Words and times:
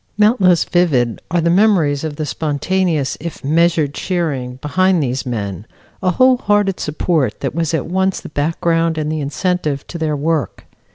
Not 0.17 0.41
less 0.41 0.63
vivid 0.63 1.21
are 1.29 1.41
the 1.41 1.51
memories 1.51 2.03
of 2.03 2.15
the 2.15 2.25
spontaneous 2.25 3.19
if 3.19 3.43
measured 3.43 3.93
cheering 3.93 4.55
behind 4.55 5.03
these 5.03 5.27
men 5.27 5.67
a 6.01 6.09
whole 6.09 6.37
hearted 6.37 6.79
support 6.79 7.41
that 7.41 7.53
was 7.53 7.71
at 7.75 7.85
once 7.85 8.19
the 8.19 8.29
background 8.29 8.97
and 8.97 9.11
the 9.11 9.21
incentive 9.21 9.85
to 9.85 9.99
their 9.99 10.15
work. 10.15 10.65